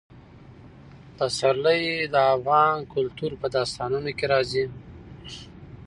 پسرلی 1.17 1.81
د 2.13 2.15
افغان 2.35 2.77
کلتور 2.93 3.31
په 3.41 3.47
داستانونو 3.55 4.09
کې 4.17 4.25
راځي. 4.33 4.65